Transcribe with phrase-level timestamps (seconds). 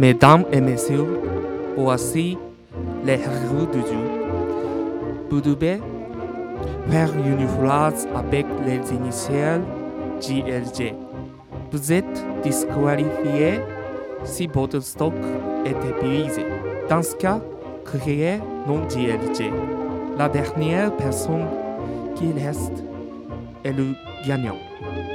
[0.00, 1.20] Mesdames et messieurs,
[1.76, 2.38] voici
[3.04, 4.06] les héros du jeu.
[5.28, 5.78] Vous devez
[6.88, 9.60] faire une phrase avec les initiales
[10.18, 10.94] JLG.
[11.70, 13.60] Vous êtes disqualifié
[14.24, 15.12] si votre stock
[15.66, 16.46] est épuisé.
[16.88, 17.38] Dans ce cas,
[17.84, 19.52] créez non JLG.
[20.16, 21.44] La dernière personne
[22.16, 22.82] qui reste
[23.64, 23.88] est le
[24.26, 24.56] gagnant.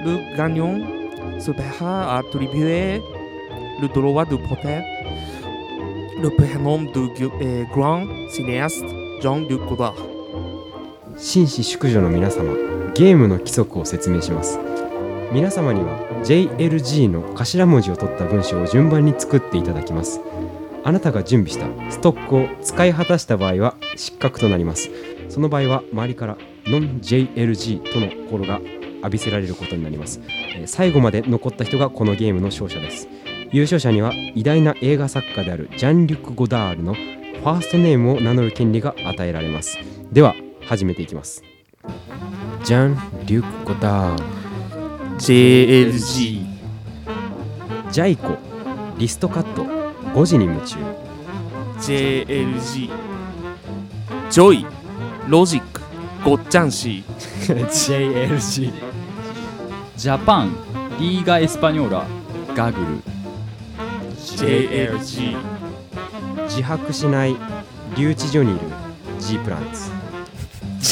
[0.05, 0.77] Le gagnant
[1.39, 3.01] se verra attribuer
[3.81, 4.81] le droit de porter
[6.21, 8.85] le prénom du gu- euh, grand cinéaste
[9.21, 9.95] Jean-Luc Godard.
[11.17, 12.53] 紳士淑女の皆様
[12.93, 14.59] ゲームの規則を説明します。
[15.31, 20.19] 皆様には JLG の頭文字を取った文章を順番に作っていただきます。
[20.83, 24.89] あなたが準備したストックを使い果たした場合は失格となります。
[25.29, 26.37] その場合は周りから
[26.67, 28.59] ノン JLG との心が
[28.99, 30.19] 浴びせられることになります、
[30.65, 33.07] 最後まで残った人がこのゲームの勝者です。
[33.55, 39.77] 優勝者には偉大な映画作家であるジャン・リュック・ゴダールのファーストネームを名乗る権利が与えられます。
[40.11, 40.35] では
[40.65, 41.41] 始めていきます。
[42.65, 44.25] ジャン・リュック・ゴダール。
[45.19, 46.45] JLG
[47.91, 48.37] ジャイコ
[48.97, 50.75] リストカット5時に夢中。
[51.79, 52.89] JLG
[54.31, 54.65] ジョイ。
[55.29, 55.79] ロジック。
[56.25, 57.05] ごっちゃんし。
[57.47, 58.73] JLG
[59.95, 60.51] ジャパン。
[60.99, 62.05] リーガ・エスパニョーラ。
[62.53, 63.15] ガグル
[64.33, 65.37] JLG
[66.45, 67.35] 自白しない
[67.95, 68.59] 留置所にいる
[69.19, 69.91] G プランツ。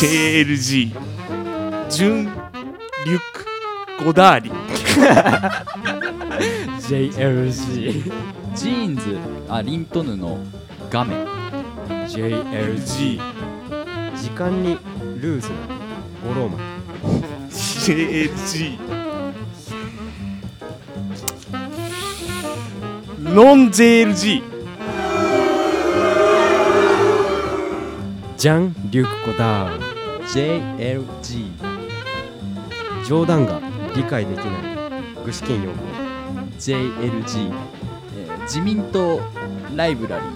[0.06, 0.92] JLG
[1.90, 3.20] ジュン・リュッ
[3.98, 4.52] ク・ゴダーリ
[6.80, 8.12] JLG
[8.56, 9.18] ジーンズ
[9.50, 10.38] あリントヌの
[10.90, 11.16] ガメ
[12.08, 13.20] JLG
[14.16, 14.78] 時間に
[15.20, 15.56] ルーズな
[16.28, 16.64] 五郎丸。
[17.50, 18.93] JLG
[23.34, 24.44] ノン JLG
[28.38, 29.84] ジャン・リュック・ゴダール
[30.28, 31.74] JLG
[33.08, 33.60] 冗談が
[33.96, 35.78] 理解できない具志堅用語。
[36.60, 37.52] JLG、
[38.18, 39.20] えー自民党
[39.76, 40.30] ライブラリー、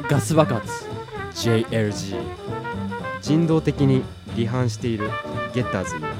[0.00, 0.86] えーガス爆発。
[1.34, 2.16] JLG
[3.22, 4.02] 人道的に
[4.34, 5.08] 離反している
[5.54, 6.02] ゲッターズに。
[6.02, 6.10] は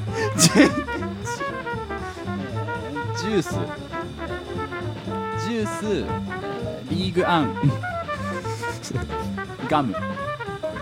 [3.17, 3.51] ジュース。
[3.51, 7.55] ジュースえーリーグアン。
[9.69, 9.95] ガム。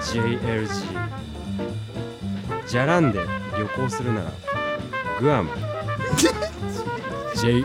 [0.03, 0.69] JLG
[2.69, 3.21] じゃらんで
[3.59, 4.31] 旅行するなら
[5.21, 5.51] グアム。
[7.35, 7.65] JLG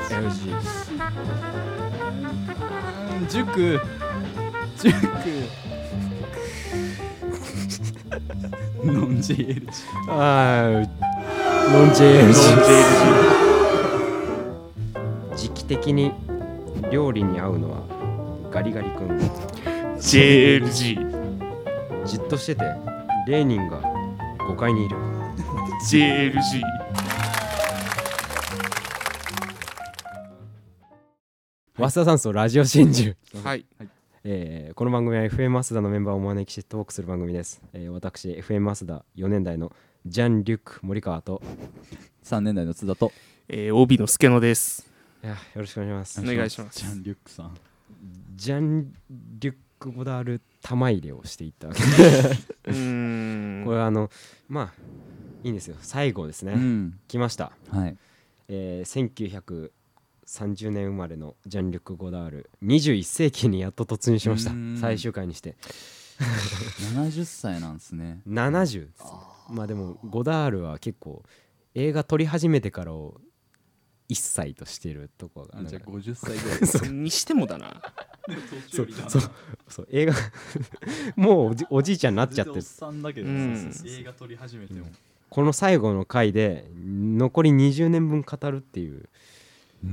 [3.30, 3.80] 塾。
[4.78, 4.92] 塾。
[8.84, 9.62] ノン JLG
[10.10, 10.88] あー
[11.72, 12.32] ノン JLG
[15.36, 16.12] 時期的に
[16.92, 19.18] 料理に合うのはガリガリ君。
[19.98, 22.64] JLG じっとしてて
[23.28, 23.82] レーニンが
[24.40, 24.98] 5階にいる。
[25.90, 26.62] JLG
[31.78, 33.16] 早稲田山荘ラジオ真珠。
[33.42, 33.66] はい。
[34.26, 39.72] えーこの番組は FM マスダのメンバーをお招きしてトークする番組です、えー私 FM マスダ4年代の
[40.06, 41.42] ジャン・リュック森川と
[42.24, 43.12] 3年代の津田と
[43.50, 44.91] えー、帯の助野です
[45.24, 46.32] いやよろしくお願いします。
[46.34, 46.80] お願いします。
[46.80, 47.58] ジャン・リュックさん。
[48.36, 48.94] ジャン・
[49.40, 51.82] リュック・ゴダール玉入れをしていったわけ。
[51.82, 53.66] うーん。
[53.66, 54.10] これあの
[54.50, 54.82] まあ
[55.44, 55.76] いいんですよ。
[55.82, 57.00] 最後ですね、うん。
[57.08, 57.98] 来ました、はい。
[58.48, 59.72] えー
[60.32, 62.50] 1930年生まれのジャン・リュック・ゴダール。
[62.64, 64.52] 21世紀にやっと突入しました。
[64.52, 64.78] うん。
[64.80, 65.56] 最終回にして。
[66.96, 68.22] 70歳なんですね。
[68.28, 68.88] 70
[69.50, 71.24] まあでもゴダールは結構
[71.76, 73.20] 映画撮り始めてからを
[74.12, 77.82] 1歳としてるとこがじゃあ50歳ぐらい にしてもだな。
[78.70, 79.22] そうそう
[79.70, 79.88] そう。
[79.90, 80.14] 映画
[81.16, 83.30] もうおじおじいちゃんになっちゃっておっさんだけど。
[83.30, 83.56] うん。
[83.56, 84.00] そうそうそう。
[84.00, 84.88] 映画撮り始めても。
[85.30, 89.08] この最後の回で残り20年分語るっていう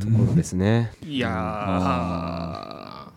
[0.00, 3.12] ところですね、いやあ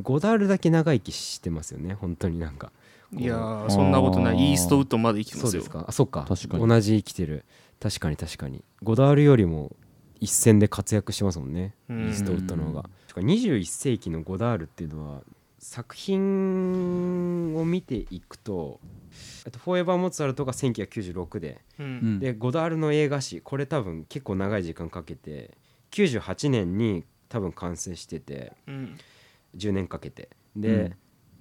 [0.00, 1.94] ゴダールだけ長生きしてますよね。
[1.94, 2.70] 本当になんか。
[3.12, 4.52] ーいやーそんなことない。
[4.52, 5.50] イーストウッドまで生きてますよ。
[5.50, 5.84] そうですか。
[5.88, 6.24] あそっか。
[6.28, 6.68] 確かに。
[6.68, 7.44] 同じ生きてる。
[7.80, 8.62] 確かに確かに。
[8.82, 9.74] ゴダールよりも
[10.20, 11.74] 一戦で活躍してますもんね。
[11.88, 11.98] イうん。
[12.10, 12.90] ーストウッドの方が。
[13.08, 15.22] しかも21世紀のゴダールっていうのは
[15.58, 18.80] 作品を見ていくと
[19.46, 21.90] あとフォーエバー・モーツァルトが1996でううん。
[22.16, 25.56] んでゴダールの映画史これ多分結構長い時間かけて
[25.90, 28.96] 98年に多分完成しててうん。
[29.56, 30.28] 10年かけて。
[30.56, 30.94] で、うん。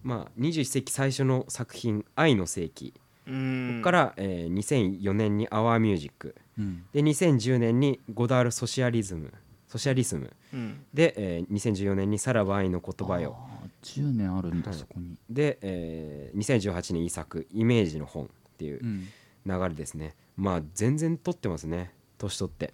[0.04, 2.94] まあ21世紀最初の作品「愛の世紀」
[3.28, 3.70] うん。
[3.75, 6.84] ここから、えー2004年に「アワーミュージックうん。
[6.94, 9.34] で2010年に「ゴダール・ソシアリズム」
[9.70, 10.32] ソシャリスム。
[10.54, 10.86] うん。
[10.94, 13.36] で、えー2014年に「さらば愛の言葉よ。
[13.38, 14.80] あー10年あるんだ、はい。
[14.80, 19.08] そこに」で、えー2018年遺作「イメージの本」っていううん。
[19.46, 20.16] 流れですね。
[20.36, 22.74] まあ全然撮ってますね年取って。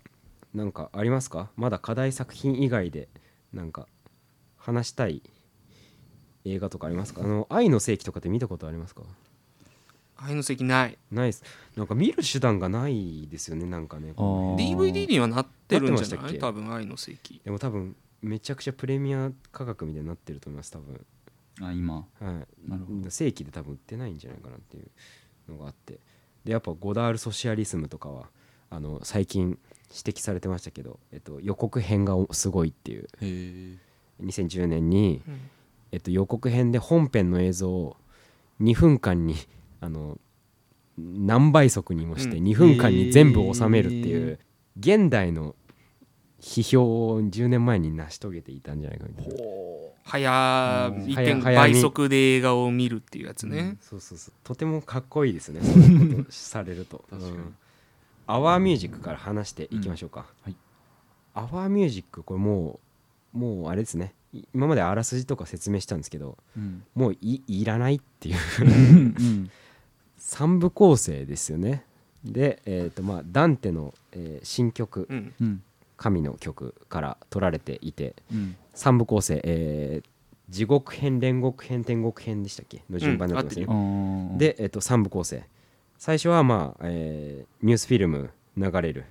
[0.54, 1.52] なんかありますか？
[1.58, 3.10] まだ課題作品以外で
[3.54, 3.88] なんか
[4.58, 5.22] 話したい
[6.46, 7.24] 映画とかありますか？
[7.24, 9.04] あの愛の世紀とかって見たことありますか？
[10.18, 10.98] 愛の席ない。
[11.12, 11.44] ないです。
[11.76, 14.56] なんか見る手段がないですよねなんかねあー。
[14.56, 16.32] DVD にはなってるんじゃなってましたっけ？
[16.34, 17.42] ない多分愛の席。
[17.44, 21.06] でも多分めちゃくちゃプレミア価格みたいになってると思います多分。
[21.62, 21.96] あ今。
[21.96, 22.24] はい。
[22.70, 23.10] なるほど。
[23.10, 26.00] 正規で多分売ってないんじゃないかなっていうのがあって。
[26.44, 28.30] でやっぱゴダール・ソシアリスムとかは
[28.70, 29.58] あの最近
[29.90, 33.04] 指摘されてましたけど、えっと、予告編がすごいっていう。
[33.04, 33.78] へえ
[34.24, 35.40] 2010年に、うん。
[35.92, 37.98] えっと、予告編で本編の映像を
[38.62, 39.36] 2分間に
[39.82, 40.18] あの
[40.98, 42.46] 何倍速にもしてうん。
[42.46, 44.40] 2分間に全部収めるっていう、
[44.80, 45.56] 現代の
[46.42, 49.34] 批評を10年前に成し遂げていたんじゃないかみたいな。
[50.04, 51.04] 早うん。
[51.06, 54.34] 1.5早倍速で映画を見るっていうやつね、そうそうそう。
[54.44, 55.62] とてもかっこいいですね。
[55.62, 57.04] そういうことされると。
[57.10, 57.36] 確かに。
[57.36, 57.56] うん。
[58.28, 60.56] アワーミュージックから話していきましょうか、はい。
[61.34, 62.80] アワーミュージックこれも
[63.34, 64.14] うもうあれですね。
[64.34, 66.84] い今まであらすじとか説明したんですけどうん。
[66.96, 68.36] もういいらないっていう。
[68.62, 69.50] うん
[70.26, 71.86] 3部構成ですよね。
[72.24, 75.34] で、えーとまあ、ダンテの、えー新曲うん。
[75.40, 75.64] うん
[75.98, 78.56] 「神の曲」から取られていてうん。
[78.74, 80.10] 3部構成、えー
[80.48, 82.84] 地獄編煉獄編天国編でしたっけ？
[82.90, 84.38] の順番になってますね、うん。
[84.38, 85.44] で、えっと3部構成。
[85.98, 89.06] 最初はまあ、えーニュースフィルム流れる。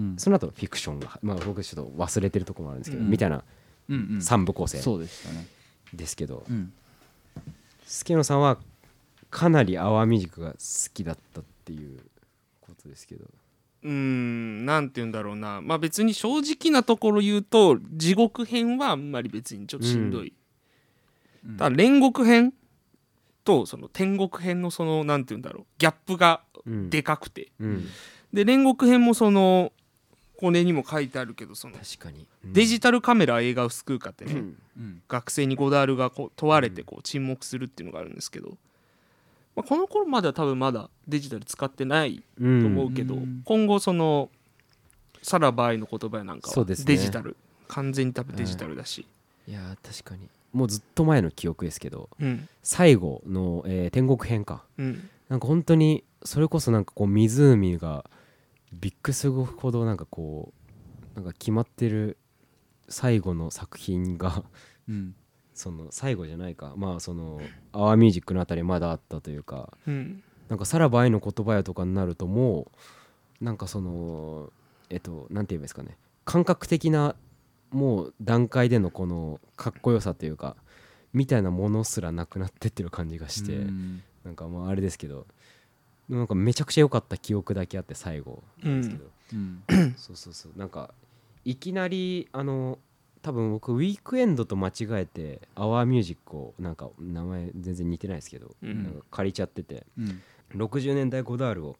[0.00, 0.16] うん。
[0.18, 3.10] その後フィクションがまあ僕ちょっと忘れてるところもあるんですけど、うん。
[3.10, 3.44] みたいな
[3.88, 4.18] うんうん。
[4.18, 5.46] 3部構成そうでしたね。
[5.94, 6.44] ですけど。
[6.48, 6.72] うん。
[7.86, 8.58] 助野さんは
[9.30, 10.58] かなりアワーミュージックが好
[10.92, 12.00] きだったっていう
[12.60, 13.24] ことですけど。
[13.82, 15.60] うーんなんて言うんだろうな。
[15.62, 20.34] まあ別に正直なところ言うと地獄編はあんまり別にちょっとしんどい、
[21.46, 21.56] うん。
[21.56, 22.52] ただ煉獄編
[23.44, 25.64] とその天国編のそのなんて言うんだろう。
[25.78, 27.86] ギャップがうんでかくて、うん。
[28.32, 29.72] で煉獄編もその
[30.36, 34.56] これにも書いてあるけどその確かに、デジタルカメラは映画を救うかってね、うん。
[34.76, 35.02] うん。
[35.08, 38.58] 学生にゴダールがこう問われてこう沈黙するっていうのがあるんですけど、
[39.60, 43.42] まあ、この頃までは多分まだデジタル使ってないとと思うけど、うん。
[43.44, 44.30] 今後その
[45.22, 46.84] 「さらば愛の言葉や」なんかはそうですね。
[46.86, 47.36] デジタル、
[47.68, 49.06] 完全に多分デジタルだし、
[49.46, 50.28] いやー確かに。
[50.52, 52.48] もうずっと前の記憶ですけどうん。
[52.62, 54.64] 最後の、えー天国編か。
[54.78, 55.08] うん。
[55.28, 58.04] なんか本当にそれこそなんかこう湖が
[58.72, 60.52] びっくりするほどなんかこ
[61.14, 62.16] うなんか決まってる
[62.88, 64.42] 最後の作品が
[64.88, 65.14] うん
[65.60, 66.74] その最後じゃないか。
[66.76, 67.40] まあその
[67.72, 69.72] アワーミュージックのあたりまだあったというか。
[69.86, 70.22] うん。
[70.48, 72.72] なんか「さらば愛の言葉よ」とかになるとも
[73.40, 74.52] うなんかその
[74.88, 75.96] えっとなんて言えばいいですかね。
[76.24, 77.14] 感覚的な
[77.70, 80.56] もう段階でのこのかっこよさというか
[81.12, 84.02] みたいなものすらなくなってってる感じがして、うん。
[84.24, 85.26] なんかまああれですけど。
[86.08, 89.62] なんかめちゃくちゃ良かった記憶だけあって最後なんですけど、うん。
[89.96, 90.58] そうそうそう。
[90.58, 90.92] なんか
[91.44, 92.80] いきなりあの
[93.22, 99.02] 多分僕ウィークエンドと間違えてアワーミュージックをなんか名前全然似てないですけど、うん。
[99.10, 100.22] 借りちゃっててうん。
[100.54, 101.76] 60年代ゴダールを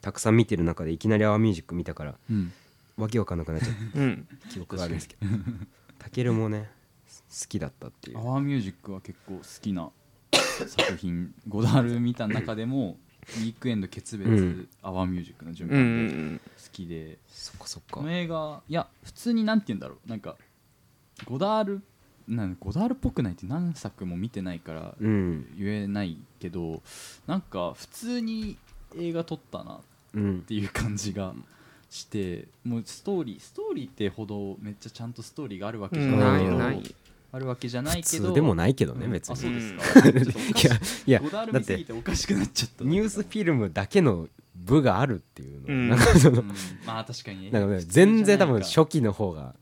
[0.00, 2.52] たくさん見てる中でいきなりアワーミュージック見たからうん。
[2.96, 4.28] わけわかんなくなっちゃっうん。
[4.42, 5.26] た記憶があるんですけど。
[5.98, 6.70] たけるもね
[7.30, 8.18] 好きだったっていう。
[8.18, 9.90] アワーミュージックは結構好きな
[10.32, 11.34] 作品。
[11.48, 12.96] ゴダール見た中でも
[13.38, 14.68] ウィークエンド決別、うん。
[14.82, 16.38] アワーミュージックの順うんう番でん。
[16.38, 17.96] 好きで、そっかそっか。
[17.96, 20.08] この映画いや普通になんて言うんだろう。
[20.08, 20.36] なんか
[21.24, 21.82] ゴダール
[22.28, 25.46] なんゴダールっぽくないって何作も見てないからうん。
[25.58, 26.82] 言えないけど
[27.26, 28.56] なんか普通に
[28.98, 29.80] 映画撮ったなっ
[30.14, 31.34] うんていう感じが
[31.90, 36.18] してもうストーリーストーリーってほどめっちゃちゃんとストーリーがあるわけじゃうん。
[36.18, 36.94] ないけど、ないない。
[37.32, 39.12] あるわけじゃない普けど通でもないけどねうん。
[39.12, 39.32] 別に。
[39.32, 39.78] あそうですうん。
[39.78, 40.64] か、い。
[40.64, 42.84] やいや ゴダールだって見すぎておかしくなっちゃった。
[42.84, 45.88] ニュースフィルムだけの部があるっていうの、うん。
[45.90, 46.48] なんかその、うん。
[46.86, 47.42] まあ確かに。
[47.46, 49.54] ねなんかね全然多分初期の方が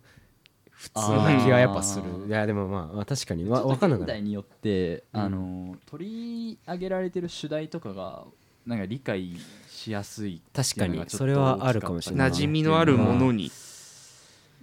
[0.82, 2.26] 普通な気はやっぱする。
[2.26, 3.48] いやでもまあまあ確かに。
[3.48, 5.20] わ分かんない現代によって、うん。
[5.20, 8.24] あの取り上げられてる主題とかが
[8.66, 9.36] なんか理解
[9.70, 12.30] しやすい確かにそれはあるかもしれない。
[12.30, 13.52] 馴染みのあるものに。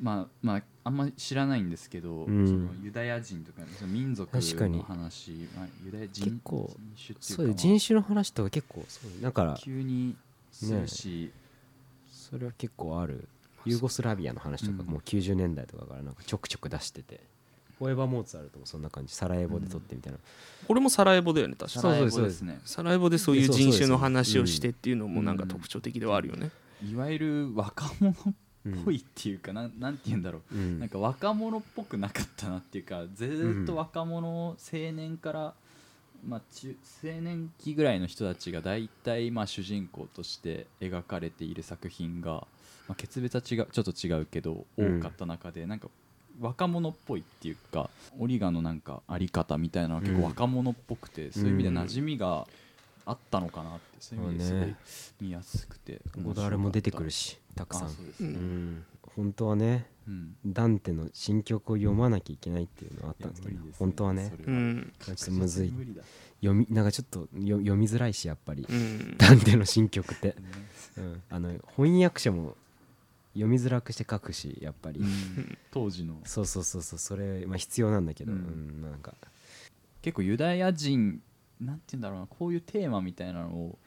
[0.01, 2.45] まあまああんまり知らないんですけど、うん。
[2.45, 10.17] そのユダヤ人とかその民族の話、まあ、ユダヤ人結構人種っていうかそういう人種の話とか結構そうだから急に
[10.51, 11.31] するし、
[12.11, 13.25] それは結構ある
[13.65, 14.87] ユーゴスラビアの話とかうん。
[14.87, 17.21] もう90年代とかからなんかちょくちょく出してて。
[17.77, 20.19] フォーエバーモーツァルトもそんな感じサラエボで撮ってみたいな。
[20.67, 21.79] これもサラエボだよね確か。
[21.79, 22.41] そうそうですサラエボです。
[22.41, 26.51] ねサラエボでそういう人種の話をしてっていうのもなんか特徴的ではあるよね。
[26.85, 28.13] いわゆる若者
[28.65, 30.55] うぽいっていうかなんなんて言うんだろう。
[30.55, 30.79] うん。
[30.79, 35.53] なんか若者っぽくなかったなっていうかずーっと若者、青年から、
[36.27, 42.45] まあ、中青年期ぐらいの人たちが大体まあ主人公として描かれている作品が、
[42.89, 44.99] まあ、決別は違うちょっと違うけどうん。
[44.99, 45.87] 多かった中で、なんか
[46.41, 52.47] 若者っぽいっていうかオリガのなんかあり方みたいなのは結構若者っぽくて、そういう意味で馴染みが
[53.05, 54.75] あったのかなってそういう意味ですごい
[55.21, 57.65] 見やすくてゴダールも出てくるした。
[57.65, 57.89] くさん。
[57.89, 58.85] そうですね、うん。
[59.15, 60.35] 本当はねうん。
[60.45, 64.93] ダンテの新曲を読まなきゃいけないっていうのはあったんですけどいや無理です本当はねそれうん。
[64.99, 65.73] ちょっとむずい。
[66.41, 68.65] 読みなんかちょっとよ読みづらいしやっぱり。
[68.67, 69.17] うん。
[69.17, 70.43] ダンテの新曲って、 ね。
[70.97, 72.55] うん、あの翻訳者も
[73.39, 75.57] 読みづらくして書くしやっぱり、うん。
[75.71, 76.19] 当時の。
[76.25, 79.13] そうそうそうそうそれ、まあ、必要なんだけど、ううんんなんか。
[80.01, 81.21] 結構ユダヤ人
[81.59, 83.77] なんて言うんだろうなこういうテーマみたいなのを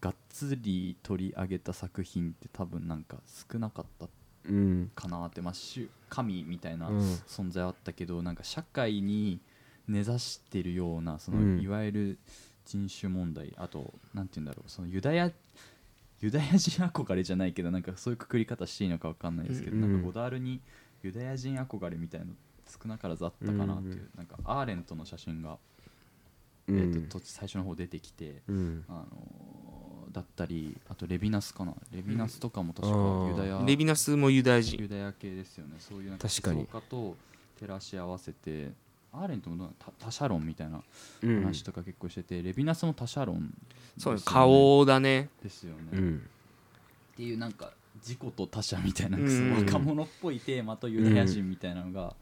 [0.00, 3.18] がっつり取り上げた作品って多分なんか
[3.52, 4.08] 少なかった
[4.48, 4.90] うん。
[4.94, 6.98] かなってまあ主神みたいなうん。
[7.26, 9.40] 存在はあったけどなんか社会に
[9.86, 11.60] 根ざしてるようなその、うん。
[11.60, 12.18] いわゆる
[12.64, 15.30] 人種問題あとなんて言うんだろうそのユダヤ
[16.20, 20.60] ユダヤ人憧れじゃないけどなんかそういうくくり方していいのかわかんないですけど、うんなんかゴダールに
[21.02, 22.32] ユダヤ人憧れみたいなの
[22.66, 25.58] 少なからずあったかなっていう、うんなんかアーレントの写真が、
[26.68, 26.78] うん。
[26.78, 28.84] えー、とと最初の方出てきて、うん。
[28.88, 29.80] あのー
[30.12, 31.72] だったりあとレビナスかな。
[31.92, 33.30] レビナスとかも確かうん。
[33.30, 34.80] ユダヤ、レビナスもユダヤ人。
[34.80, 35.74] ユダヤ系ですよね。
[35.78, 36.66] そういうなんか確かに。
[36.66, 37.16] と
[37.60, 38.72] 照らし合わせて
[39.12, 39.76] アーレントもどうなの？
[39.78, 40.82] タタシャロンみたいな
[41.22, 41.42] うん。
[41.42, 43.52] 話とか結構してて、レビナスもタシャロン
[43.98, 45.28] そうねですよ顔だね。
[45.42, 46.28] ですよね、っうん。
[47.16, 49.64] ていうなんか自己と他者みたいな、うん。
[49.66, 52.14] 若者っぽいテーマとユダヤ人みたいなのが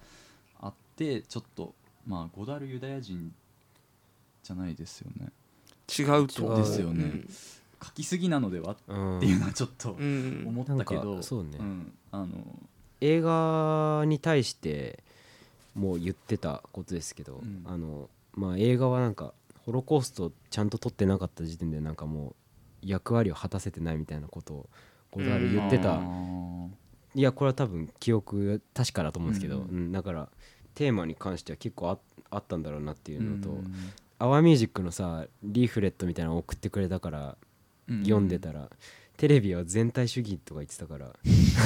[0.61, 1.75] あって、ちょっと
[2.07, 3.33] まあゴダールユダヤ人
[4.43, 5.29] じゃないですよね。
[5.89, 7.23] 違うと思うですよね。
[7.85, 11.59] 書きすぎなのではうんっていうのはちょっとうん、思ったけど、そうね。
[11.59, 11.93] ん。
[12.11, 12.29] あの
[13.01, 15.05] 映画に対して
[15.79, 17.63] もう言ってたことですけど、うん。
[17.65, 19.33] あのまあ映画はなんか
[19.65, 22.35] ホロコーストちゃんと撮ってなかった時点でなんかもう
[22.83, 24.69] 役割を果たせてないみたいなことを
[25.11, 26.69] ゴダール言ってた、あー
[27.15, 29.63] いやこれは多分記憶確かだと思うんですけど、うん。
[29.63, 30.29] うんだから
[30.75, 31.99] テーマに関しては結構あ
[32.31, 33.75] あったんだろうなっていうのと、うん。
[34.19, 37.37] アワーミュージックのさリーフレットみたいなの送ってくれたから
[38.03, 38.69] 読んでたら、
[39.17, 41.13] テレビは全体主義とか言ってたから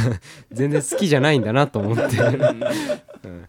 [0.52, 2.16] 全然好きじゃないんだなと思って、
[3.24, 3.48] うん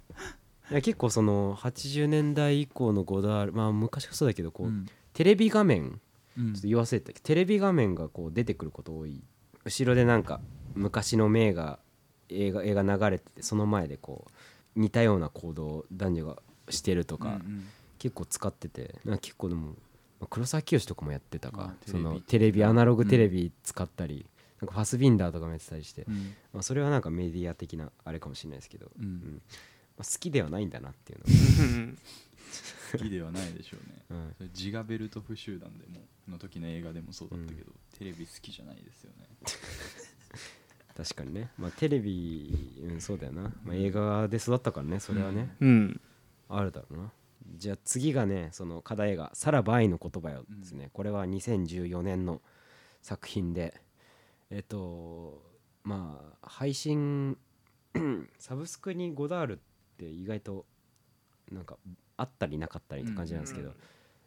[0.73, 4.87] いや結構その80年代以降のゴダールまあ昔はそうだけどこう、うん。
[5.13, 6.01] テレビ画面
[6.35, 6.53] うん。
[6.53, 9.21] ちょっと言わせてたけどテレビ画面がこう出てくること多い。
[9.65, 10.41] 後ろでなんか
[10.73, 11.77] 昔の名画
[12.29, 14.25] 映画映画流れててその前でこ
[14.75, 16.37] う似たような行動を男女が
[16.69, 17.67] してるとか、うんうん。
[17.99, 19.73] 結構使っててなんか結構でも、ま
[20.23, 24.25] あ黒沢清とかもやってたかあそのテテレレビビアナログテレビ使ったり、
[24.59, 26.33] なんかファスビンダーとかもやってたりして、うん。
[26.51, 29.39] まあ、それはなんかメディア的なあれかもしれないですけど、うん
[29.97, 31.97] 好きではないんだなっていううん
[32.91, 34.05] 好きではないでしょうね。
[34.09, 39.27] の、うん、それジガベルトフ集団でもの時の映画でもそうだったけど、テレビ好きじゃないですよね。
[40.95, 46.01] 確かにね、まあ、テレビ、うん、そうだよな、まあ、映画で育ったからねそれはね、うん。
[46.49, 47.11] あるだろうな。
[47.57, 52.41] じゃあ次がねその課題映画「さらば愛の言葉よ」ですね、これは2014年の
[53.01, 53.81] 作品で。
[54.49, 55.41] えっと
[55.83, 57.37] まあ配信
[58.37, 60.65] サブスクにゴダールって意外と
[61.51, 61.77] なんか
[62.17, 63.75] あったりなかったりって感じなんですけど、うん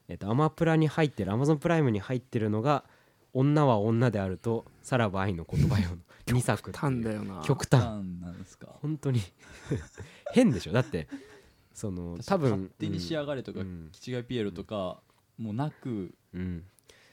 [0.09, 2.85] えっとアマプラに入ってるアマゾンプライムに入ってるのが
[3.35, 5.91] 「女は女であるとさらば愛の言葉よ」
[6.29, 7.43] の2作ってだよな。
[7.45, 7.81] 極端。
[7.83, 8.77] なんですか？
[8.83, 9.21] 本当に。
[10.33, 10.73] 変でしょ？
[10.73, 11.09] だって
[11.73, 13.89] その多分勝手に仕上がれとか、うん。
[13.93, 15.03] キチガイピエロとか、
[15.39, 16.65] もうなくうん。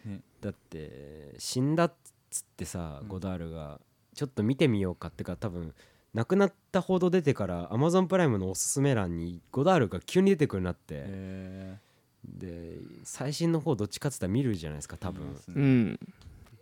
[0.05, 0.21] ね。
[0.41, 1.93] だって死んだっ
[2.29, 3.07] つってさ、うん。
[3.07, 3.81] ゴダールが
[4.13, 5.73] ちょっと見てみようかってか多分
[6.13, 11.77] 亡くなった報道出てからアマゾンプライムのおすすめ欄にゴダールが急に出てくるようになって、え
[12.25, 15.35] で最新の方どっちかっつったら見るじゃないですかー多分。
[15.47, 15.99] うん。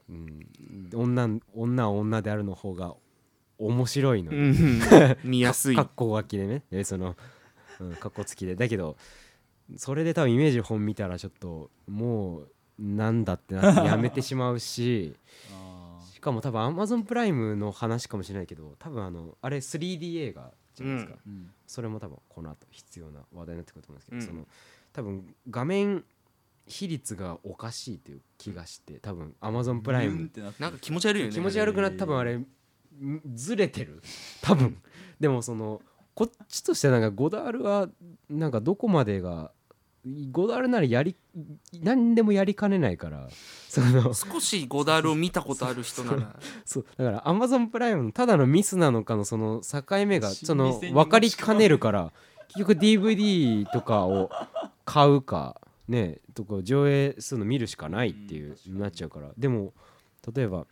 [0.10, 2.96] うん、女女は女であるの方が
[3.58, 4.82] 面白いのよ、うん。
[5.24, 5.76] 見やすい。
[5.76, 6.64] かっこ書きでね。
[6.72, 7.16] えその、
[7.80, 8.56] うん、かっこつきで。
[8.56, 8.98] だけど
[9.78, 15.16] それで多分イメージ本見たらちょっともうなんだってなってやめてしまうし。
[15.54, 15.71] あし
[16.22, 21.52] かも多分 Amazon プライムの話かもしれないけど多分あのあれ 3D 映画じゃないですか、ーうん。
[21.68, 24.28] それも多分この後必要な話題になってくると思うんですけど、うん。
[24.28, 24.48] その
[24.94, 26.06] 多分画面
[26.68, 32.48] 比率がおかしいという気がして多分 Amazon プライムってなんか気持ち悪いよね気持ち悪くなって多分あれん
[33.34, 34.02] ずれてる。
[34.42, 34.78] 多分。
[35.20, 35.82] でもその
[36.14, 37.90] こっちとしてはなんかゴダールは
[38.30, 39.52] なんかどこまでが
[40.32, 41.16] ゴダールならやり
[41.82, 43.30] 何でもやりかねないから
[43.70, 46.40] その少しゴダールを見たことある人なら。
[46.66, 52.12] そうだからアマゾンプライムのただのミスなのかのその境目がその分かりかねるから
[52.50, 54.32] 結局 DVD とかを
[54.86, 59.32] 買うかねとか上映するの見るしかないっていうなっちゃうから。
[59.38, 59.74] でも
[60.36, 60.66] 例えば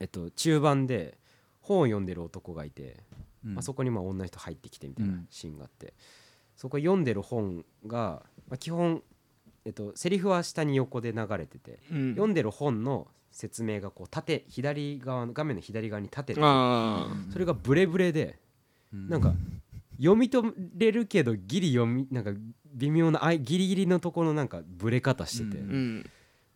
[0.00, 1.18] えっと中盤で
[1.68, 2.96] 本を読んでる男がいて、
[3.44, 3.54] うん。
[3.54, 5.26] まあ、そこにまあ女の人入ってきてみたいなうん。
[5.30, 5.92] シーンがあって、
[6.56, 9.02] そこ読んでる本が、まあ、基本、
[9.64, 12.10] えっと、セリフは下に横で流れててうん。
[12.12, 18.38] 読んでる本の説明がこう縦左側の画面の左側に立ててあそれがブレブレで
[18.92, 19.34] なんか
[19.98, 22.32] 読み取れるけどギリ読みなんか
[22.74, 26.10] 微妙なあいギリギリのところのなんかブレ方してて、うん。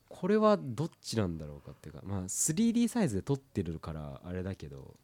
[0.09, 4.95] これはどっちなんだろうかっていうかまあ 3D サイズで撮ってるからあれだけど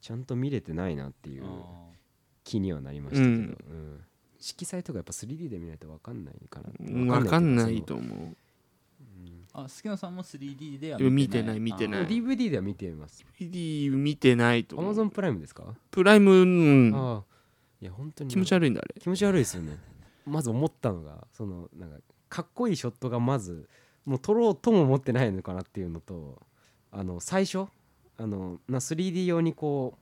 [0.00, 1.90] ちゃんと見れてないなっていうあ
[2.44, 3.54] 気にはなりましたけど、ううんん
[4.40, 8.18] 色彩とかやっぱ 3D で見ないと分かんないかな分かんないと思う。
[8.18, 8.34] ー
[9.52, 11.60] あすきのさんも 3D では見てない。
[11.60, 12.06] 見てかない。
[12.06, 13.24] DVD では見てます。
[13.40, 14.94] 3D 見てないと思う。
[14.94, 16.94] Amazon プライムですか、プライム、うん。
[16.94, 17.24] ああ
[17.80, 18.94] いや本当に気持ち悪いんだあれ。
[19.00, 19.76] 気持ち悪いですよね。
[20.26, 21.96] まず思ったのがそのなんか
[22.28, 23.68] かっこいいショットがまず
[24.04, 26.40] もう撮ろうとも思ってないのかなっていうのと
[26.92, 27.66] あの最初
[28.18, 29.94] あのな 3D 用にこ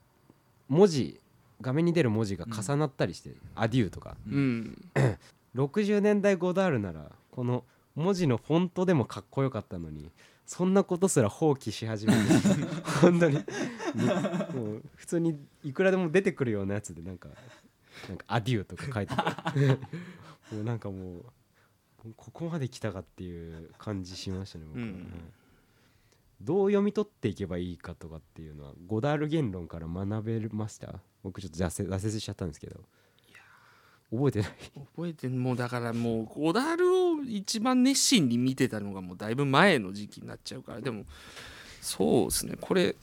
[0.69, 1.21] う文字
[1.61, 4.17] 画面に出る文字が重なったりして「アデュー」とか。
[4.29, 4.91] うん。
[5.55, 10.11] 60年代ゴダールならこの文字のフォントでもかっこよかったのに
[10.45, 12.19] そんなことすら放棄し始めて
[13.01, 13.37] 本当に。
[13.37, 13.43] も
[14.75, 17.31] う普通にいくらでも出てくるようなやつでなんか
[18.09, 19.79] 「なんかアデュー」とか書いてて。
[20.55, 21.25] もうなんかもう
[22.17, 24.93] ここまで来たかっていう感じしましたね僕は、うん。
[24.93, 25.03] はい
[26.39, 31.01] どう読み取っていけばいいかとかっていうのはゴダール言論から学べました？
[31.27, 32.81] 僕ちょっと挫折挫折しちゃったんですけど。
[34.13, 34.51] 覚えてない？
[34.95, 41.05] 覚えてんもうだからもうゴダールを一番熱心に見てたのがもうだいぶ前の時期になっちゃうからでも
[41.81, 42.55] そうですね。
[42.61, 42.95] これ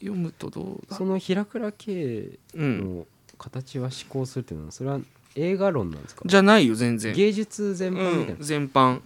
[0.00, 0.96] 読むとどうだ？
[0.96, 3.06] その平倉慶うんの
[3.36, 5.00] 形は思考するっていうのはそれは
[5.34, 6.22] 映画論なんですか？
[6.24, 7.14] じゃないよ全然。
[7.14, 9.00] 芸術全般みたいうんな、全般。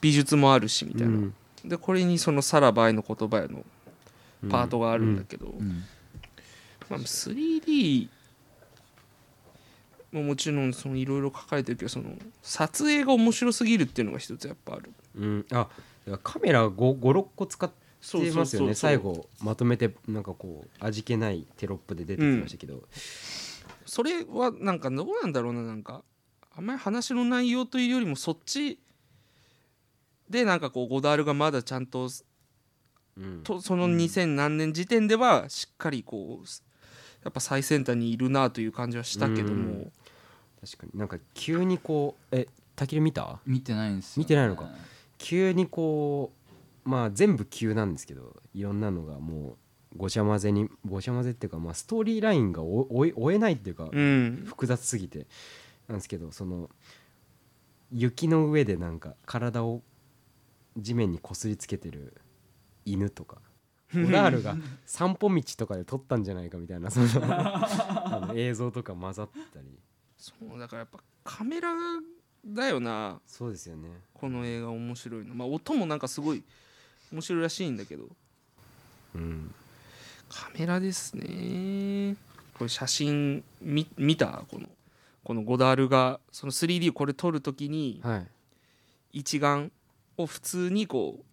[0.00, 1.34] 美術もあるしみたいな、うん。
[1.64, 3.64] でこれにその「さらば愛の言葉や」の
[4.50, 5.84] パートがあるんだけど、うん
[6.90, 8.08] まあ、3D
[10.12, 12.10] ももちろんそのいろいろ書かれてるけどその
[12.42, 14.90] 撮影が面白すぎるっていうのが一つやっぱある。
[15.16, 15.68] うん、あ
[16.22, 17.76] カメラ56個使って
[18.32, 18.74] ますよね。
[18.74, 22.82] 最後まとめてなんかこう味気ないテロップで出てきましたけど、
[23.86, 26.02] それはなんかどうなんだろうななんか。
[26.56, 28.80] あんまり話の内容というよりもそっち
[30.28, 32.08] でなんかこうゴダールがまだちゃんと
[33.16, 33.42] うん。
[33.44, 36.46] とその2000何年時点ではしっかりこう
[37.24, 39.90] やっぱ最先端にいるなという感じはしたけども。
[40.60, 40.98] 確かに。
[40.98, 43.40] なんか急にこうえたきる見た？
[43.46, 44.20] 見てないんですよ。
[44.20, 44.68] ね見てないのか。
[45.18, 46.32] 急にこ
[46.86, 49.56] うまあ全部急なんですけどいろんなのがも
[49.94, 54.44] うごちゃ混ぜにごちゃ混ぜっていうか、まあ、ストーリーラインが追えないっていうか、うん。
[54.46, 55.26] 複雑すぎて
[55.88, 56.70] なんですけどその
[57.92, 59.82] 雪の上でなんか体を
[60.78, 62.14] 地面にこすりつけてる
[62.84, 63.38] 犬とか
[63.96, 69.66] オダールが散歩道とかで撮ったんじゃないかみたいなその あの映像とか混ざったり。
[70.16, 71.74] そうだからやっぱカメラ
[72.44, 73.20] だよな。
[73.26, 73.88] そうですよね。
[74.14, 75.34] この映画面白いの。
[75.34, 76.44] まあ音もなんかすごい
[77.12, 78.08] 面白いらしいんだけど。
[79.14, 79.54] うん。
[80.28, 82.16] カメラですね。
[82.54, 84.44] これ写真見見た？
[84.48, 84.68] この
[85.24, 88.26] このゴダールがその 3D をこれ撮るときにはい。
[89.12, 89.72] 一眼
[90.16, 91.24] を普通にこう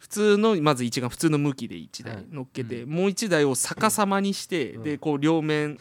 [0.00, 4.82] 普通のまず一眼普通の向きで1台はい乗っけて、もう1台を逆さまにして、うん。
[4.82, 5.78] でこう両面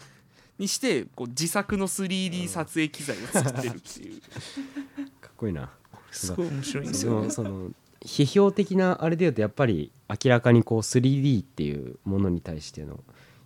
[0.60, 4.22] にしてこう自作の 3D 撮影機材を作ってるっていう、
[5.20, 5.72] かっこいいな。
[6.12, 13.04] すごい面白いんですそよ、ねの、その批評的なあれで言うとやっぱり明らかにこう 3D っていうものに対しての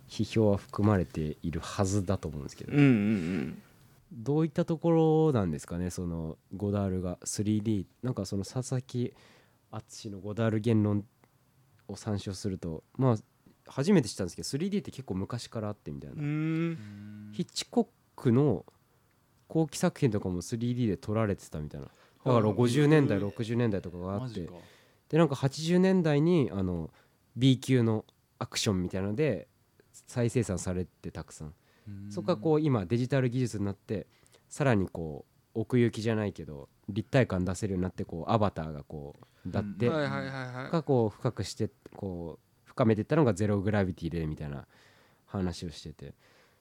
[0.08, 3.62] 批評は含まれているはずだと思うんですけど、うんうん
[4.16, 9.12] どういったところなんですかねそのゴダールが 3D なんかその佐々木
[9.74, 11.04] 淳のゴダール言論
[11.88, 13.16] を参照するとまあ
[13.66, 18.64] 初めて知ったんですけど 3D って結構昔からあってみたいな、ヒッチコックの
[19.48, 21.86] 後期作品とかも 3D で撮られてたみたいな。
[21.86, 24.48] だから50年代60年代とかがあって。
[25.08, 26.90] でなんか80年代にあの
[27.36, 28.04] B 級の
[28.38, 29.48] アクションみたいなので
[30.06, 31.54] 再生産されてたくさん。
[32.10, 34.06] そこがこう今デジタル技術になって
[34.48, 39.14] さらにこう奥行きじゃないけど立体感出せるようになってこうアバターがこ
[39.46, 44.66] うだってがこう深くしてこう深めていったのがゼログラビティでみたいな
[45.26, 46.14] 話をしてて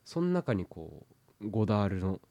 [0.06, 1.06] その中にこ
[1.42, 2.22] うゴダールの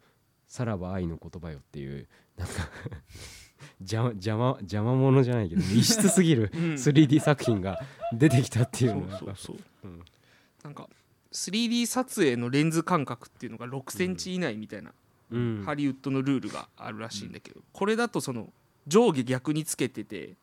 [0.46, 2.54] さらば愛の言葉よ」っていうなんか
[3.80, 7.80] 邪魔邪魔邪魔者じゃないけど異質すぎる 3D 作品が
[8.12, 9.34] 出てきたっていうのが。
[9.36, 10.02] そうん。
[10.62, 10.88] なんか
[11.32, 14.96] 3D 撮影のレンズ間隔っていうのが6センチ以内みたいな、うん
[15.64, 18.52] ハリウッドのルールがあるらしいんだけど、これだとその
[18.86, 20.36] 上下逆につけてて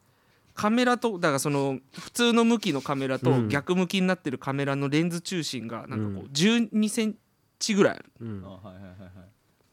[0.60, 3.48] カメラとだからその普通の向きのカメラとうん。
[3.48, 7.16] 逆向きになってるカメラのレンズ中心がなんかこうう12セン
[7.60, 8.06] チぐらいある。
[8.20, 8.44] うん。
[8.46, 9.10] あはいはいはいはい。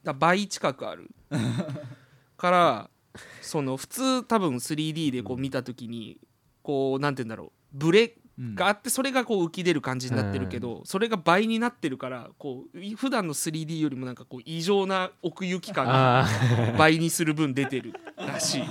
[0.05, 1.11] だ倍近くある。
[2.38, 2.90] から
[3.40, 6.18] その普通多分 3D でこう見た時に
[6.62, 7.50] こうなんて言うんだろう。
[7.72, 16.27] ブレうんがあってそれがこう浮き出る感じになってるけどそれが倍になってるからこうい普段の 3D よりもなんかこう異常な奥行き感があ
[16.77, 18.62] 倍にする分出てるらしい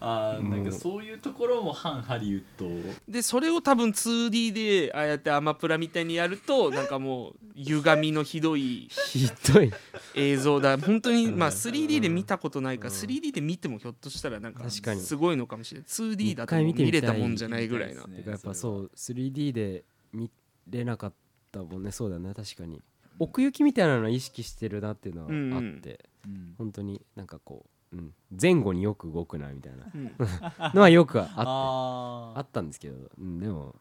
[0.00, 2.68] あーなんかそういうところも反ハリウッド。
[3.08, 9.72] でそれを多分 2D でああやってアマプラみたいにやるとなんかもう歪みのひどいあひどい。
[10.14, 10.78] 映像だ。
[10.78, 15.00] 本当にまあ 3D で見たことないから 3D で見てもひょっとしたらなんか確かに。
[15.00, 15.88] すごいのかもしれない。
[15.88, 18.04] 2D だと見れたもんじゃないぐらいな。
[18.06, 20.30] 見たいてかやっぱそう 3D で見
[20.68, 21.12] れなかっ
[21.50, 21.90] たもんね。
[21.90, 22.32] そうだね。
[22.34, 22.80] 確かに。
[23.18, 26.54] 奥行きみたいなのは意識してるなっていうのはあって、うんうんうん。
[26.56, 29.86] 本当になんかこう、うん、前後によく動くなみたいな。
[29.94, 30.12] うん。
[30.74, 31.34] のはよくあって。
[31.36, 33.74] ああったんですけど、うん、でも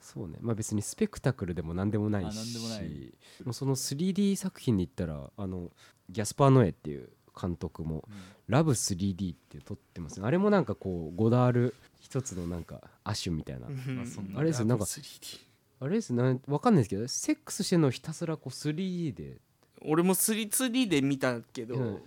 [0.00, 0.38] そうね。
[0.40, 3.14] まあ別にスペクタクルでも何でもないしあなんでもない。
[3.44, 5.70] もうその 3D 作品で言ったらあの
[6.10, 8.08] ギャスパー・ノエっていう監督も
[8.48, 10.26] 「ラブ 3D」って撮ってますね。
[10.26, 15.40] あれもなんかこうゴダール一つのなんか亜種みたいな、まあれですよなんか 3D
[15.80, 19.36] あれですなんわかんないですけどセックスしてるのをひたすらこう 3D で。
[19.82, 22.00] 俺も 3D で見たけど、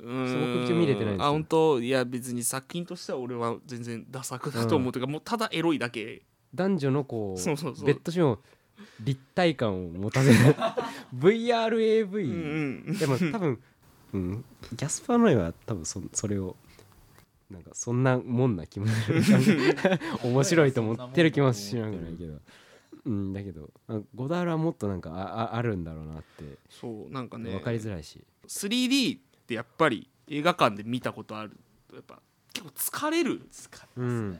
[0.00, 1.26] うんうーんそう僕一応見れてないんですよ。
[1.26, 1.80] あ本当？
[1.80, 6.22] いや別に作品としては俺は全然ダ作だと思うというか、もうただエロいだけ。
[6.54, 7.86] 男女のこうそうそうそう。
[7.86, 8.38] ベッドシーンを
[9.00, 10.36] 立体感を持たせる。
[11.18, 12.98] VRAV、うんうん。
[12.98, 13.60] でも多分、
[14.14, 16.56] うん、ギャスパー・ノイは多分そそれを
[17.50, 19.22] なんかそんなもんな気もする。
[20.24, 22.40] 面白いと思ってる気もしなくないけど
[23.04, 26.58] うんだけどあゴダールはもっとなんかあああるんだろうなって。
[26.70, 31.56] そうなんかね分かりづらいし、3D ってやっぱり映画館で見たことある
[31.88, 32.20] とやっぱ
[32.52, 33.40] 結構疲れる
[33.96, 34.38] うん、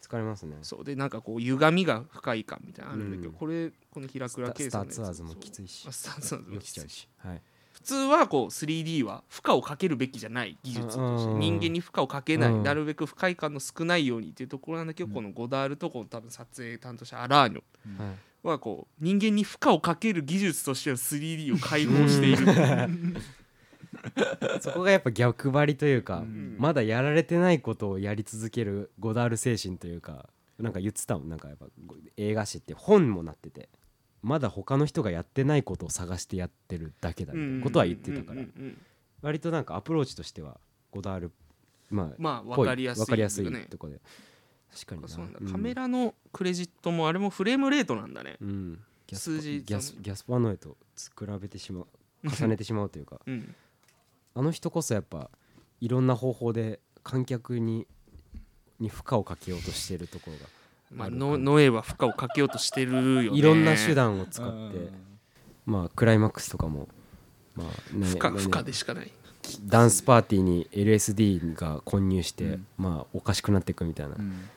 [0.00, 0.56] 疲れますね。
[0.62, 0.84] そう。
[0.84, 3.34] でなんかこう歪みが深い感みたいなのあるんだけど、うん。
[3.34, 5.88] これこの平倉スタスタ圭さんのやつーツアーズもきついし。
[5.90, 11.40] スターツアーズもきついし、はい、普通はこう 3D は負荷をかけるべきじゃない技術としてうん。
[11.40, 12.62] 人間に負荷をかけないうん。
[12.62, 17.62] なるべく不快感の少ないようにっていうところなんだけど、このゴダールとこの多分撮影担当したアラーニョ。
[18.00, 18.16] はい。
[18.46, 22.46] はこう人間に負荷をかける技術としては 3D を解放している
[24.60, 26.56] そこがやっぱ逆張りというか、ん。
[26.58, 31.28] まだやられてないことをやり続けるゴダール精神というかなんか言ってたもん。
[31.28, 31.66] なんかやっぱ
[32.16, 33.68] 映画史って本もなってて
[34.22, 38.42] まだ他の人がやってないことを探してやってるだけだみたいなことは言ってたから。
[39.22, 41.32] 割となんかアプローチとしてはゴダール
[41.90, 44.00] まあまあ分かりやすいわかりやすいねとこで。
[44.72, 48.36] 確かにうなんカメラのクレジットもあれもフレームレートなんだね。
[48.40, 48.80] うん。
[49.06, 51.86] ギャス数字ギャスギャスパーノエと比べてしまう
[52.24, 53.20] 重ねてしまうというか。
[53.26, 53.54] うん
[54.36, 55.30] あの人こそやっぱ
[55.80, 57.86] いろんな方法で観客に
[58.78, 60.46] に負荷をかけようとしてるところが
[60.90, 63.38] まあノノエは負荷をかけようとしてるよね。
[63.38, 64.90] いろんな手段を使ってうん。
[65.64, 66.86] まあクライマックスとかも
[67.54, 69.10] まあねね負荷負荷でしかない。
[69.64, 72.66] ダンスパーティーに LSD が混入して、うん。
[72.76, 74.48] まあおかしくなっていくみたいな、うん。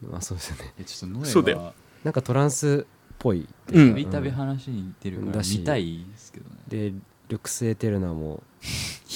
[0.00, 0.72] まあそうですよね。
[0.78, 1.58] えちょっとノエそうだよ。
[1.58, 3.80] はなんかトランスっぽいう。
[3.80, 3.94] ん。
[3.94, 6.56] 見た目話に似てるからだし見たいですけどね。
[6.68, 6.92] で
[7.28, 8.42] ルクス・エテルナも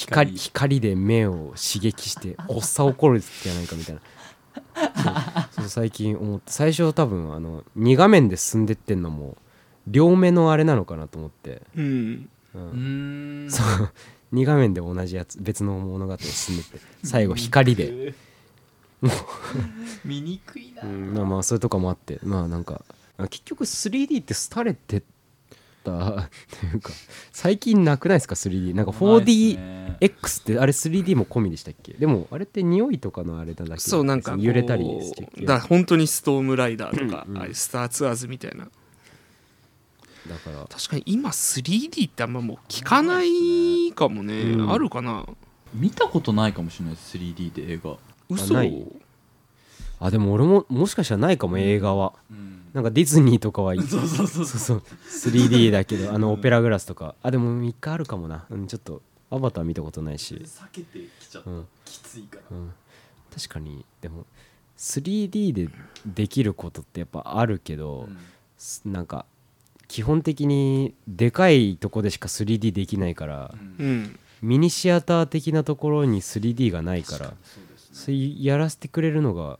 [0.07, 4.01] 光光光で目を刺激して発作起こるじゃないかみたいな。
[5.53, 9.37] そうそう最近思って最初多分あの2画面で進んでってんのも
[9.87, 12.29] 両目のあれなのかなと思って、うん。
[12.55, 13.51] ううんん。
[13.51, 13.93] そう。
[14.35, 18.15] 2画面で同じやつ別の物語進んでって最後光で、
[20.05, 20.83] 見にくいな。
[20.83, 22.19] うん、まあまあそういうとこもあって。
[22.23, 22.83] まあなんか
[23.17, 25.03] あ結局 3D って廃れて
[25.88, 26.29] た
[26.61, 26.92] というか
[27.33, 31.94] 最近なくないですか？3D なんか 4DX ってあれ 3D も込みでしたっけ？
[31.94, 35.46] でもあれって匂いとかのあれだだけそうなんかこう揺れたりしてっけ？
[35.46, 38.68] だ本当にストームライダーとか、うんああいうスターツアーズみたいな。
[40.29, 40.66] だから。
[40.68, 44.70] 確かに今 3D ってあんまもう聞かないかもね、うん。
[44.70, 45.27] あるかな？
[45.74, 47.96] 見たことないかもしれないです 3D で映画。
[48.29, 48.55] 嘘？
[48.55, 48.87] ない
[50.01, 52.13] あでも俺ももしかしたらないかも映画は。
[52.31, 52.59] うん。
[52.73, 54.59] なんかディズニーとかは そうそうそうそう。
[54.59, 54.83] そう
[55.33, 57.15] 3D だけどあのオペラグラスとか。
[57.23, 61.67] あでも3日あるかもな、うん、ちょっとアバター見たことないし、避けてきちゃっうん。
[61.85, 62.57] きついから。
[62.57, 62.73] うん、
[63.35, 64.27] 確かにでも
[64.77, 65.69] 3D で
[66.07, 68.09] できることってやっぱあるけど、
[68.57, 69.27] すなんか
[69.89, 74.19] 基基本的にでかいとこでしか 3D できないからうん。
[74.41, 77.67] ミニシアター的なところに 3D がないからそね。
[77.93, 79.59] それやらせてくれるのが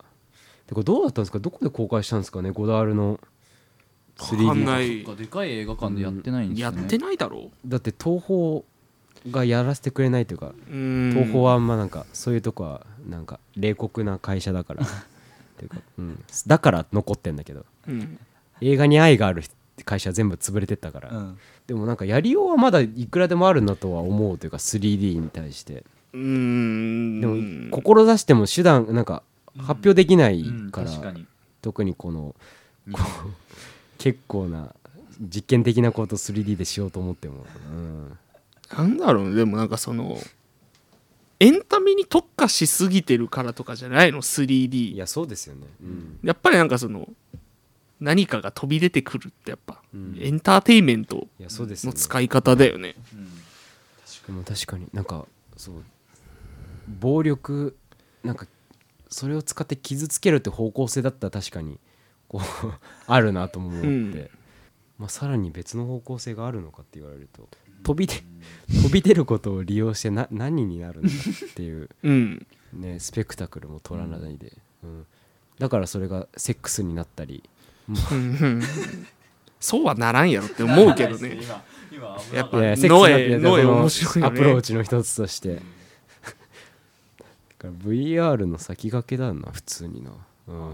[0.68, 1.38] てかどうだったんですか？
[1.40, 2.50] どこで公開したんですかね？
[2.50, 3.18] ゴダールの
[4.20, 5.04] わかんな 3D い。
[5.04, 6.62] そっかでかい映画館でやってないんですね。
[6.62, 8.62] やってないだろだって東宝
[9.31, 11.11] がやらせてくれないというかうん。
[11.12, 14.85] 東宝はあんまなんかそういうとこはなんか冷酷な会社だから。
[14.87, 14.88] っ
[15.57, 17.64] ていうか、うん、だから残ってんだけど。
[17.88, 18.18] うん。
[18.61, 19.42] 映画に愛がある
[19.85, 21.38] 会社は全部潰れてったから、うん。
[21.66, 25.85] でもなんかやりようはまだいくらでもあるなとは思うというか 3D に対して。
[26.12, 27.20] うん。
[27.20, 29.22] でも志しても手段なんか
[29.59, 30.71] 発表できないうん。
[30.71, 31.27] から、確かに。
[31.62, 32.35] 特にこの
[32.87, 32.94] うん。
[33.99, 34.75] 結構な
[35.21, 38.18] 実験的なこと 3D でしようと思っても、うん、
[38.77, 39.35] なんだろうね。
[39.35, 40.18] でもなんかその
[41.40, 46.18] エンタメに特化しすぎてるからとかじゃないの？3D いやそうですよね、うん。
[46.23, 47.09] やっぱりなんかその
[48.01, 50.16] 何かが飛び出てくるってやっぱ、うん。
[50.21, 51.97] エンターテインメントいやそうですよね。
[51.97, 52.94] の使い方だよね。
[53.12, 53.27] うん。
[54.27, 54.87] でも確かに。
[54.92, 55.75] なんかそう。
[57.01, 57.77] 暴力
[58.23, 58.47] なんか
[59.09, 61.79] それを使って傷つけるって方向性だったら確かに
[62.29, 62.73] こう
[63.07, 64.31] あるなとも思って、うん。
[64.99, 67.49] まあ、さらに別の方向性があるのかって言われると
[67.83, 68.23] 飛び出
[68.83, 72.47] 飛び出ることを利用してな何になるんだっていう、 うん。
[72.73, 75.07] ね、スペクタクルも取らないで、うん。
[75.59, 77.42] だからそれがセックスになったり。
[77.88, 78.62] うん。
[79.61, 81.38] そうはならんやろって思うけどね。
[81.42, 84.27] 今今危やっぱノエだってノエ面白いよね。
[84.27, 85.55] アプローチの一つとして。
[85.55, 85.62] だ
[87.59, 90.12] から VR の先駆けだな普通にな。
[90.49, 90.73] うん。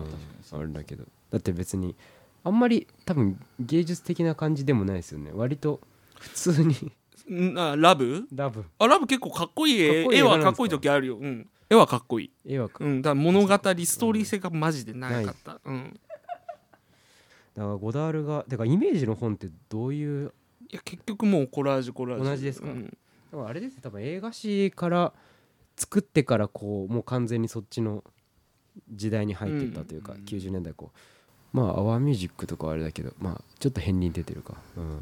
[0.52, 1.04] あれだけど。
[1.30, 1.96] だって別に
[2.44, 5.30] あんまり多分芸術的な感じでもないですよね。
[5.34, 5.80] 割と
[6.18, 6.92] 普通に。
[7.30, 8.26] んあラブ？
[8.34, 8.64] ラブ。
[8.78, 10.46] あラブ結構かっこいい絵かっこいい絵映画なんですか？
[10.46, 15.98] はかっこいい時あるよ、うん、絵はかっこいい、絵はうん、だから物語ストーリー性がマジでなかった、うん、
[17.54, 20.32] だからゴダールがだからイメージの本ってどういう？
[20.70, 22.28] いや結局もうコラージュコラージュ。
[22.28, 22.68] 同じですか？
[22.68, 22.84] うん。
[22.84, 22.90] だ
[23.38, 23.80] からあれですよ。
[23.82, 25.12] 多分映画史から
[25.76, 28.04] 作ってからこうもう完全にそっちの
[28.92, 31.56] 時代に入ってったというか、うん90年代こう。
[31.56, 34.54] まあアワーミュージックとかはあれだけどまあちょっと片鱗出てるか。
[34.76, 34.88] うん。
[34.88, 34.98] なん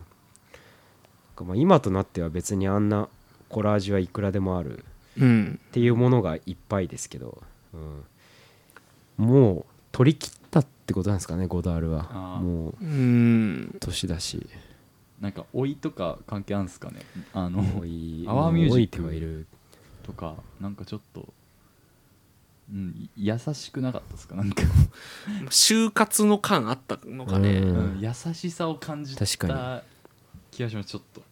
[1.37, 3.09] かまあ今となっては別にあんな
[3.49, 4.85] コラージュはいくらでもある
[5.19, 12.05] うんっていうものがいっぱいですけど、うん、もう取り切ったってことなんですかねゴダールは。
[12.41, 13.77] もううん。
[13.81, 14.47] 年だし。
[15.21, 17.01] なんか老いとか関係あるんですかね？
[17.33, 19.03] あの多いアワーミュージック。
[19.03, 19.47] もう老いてはいる
[20.03, 21.33] とかなんかちょっと
[22.73, 24.37] うん優しくなかったですか？
[24.37, 24.63] なんか、
[25.51, 27.77] 就活の感あったのかね、うん。
[27.95, 28.01] うん。
[28.01, 29.83] 優しさを感じた確か
[30.51, 30.89] 気がします。
[30.89, 31.23] ちょっと。